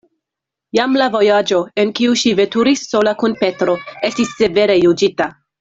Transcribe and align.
Jam 0.77 0.95
la 1.01 1.09
vojaĝo, 1.15 1.59
en 1.83 1.93
kiu 2.01 2.17
ŝi 2.23 2.33
veturis 2.41 2.83
sola 2.95 3.15
kun 3.23 3.39
Petro, 3.45 3.79
estis 4.11 4.37
severe 4.43 4.83
juĝita. 4.85 5.33